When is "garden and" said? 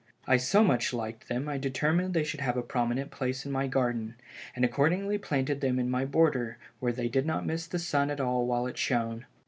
3.67-4.65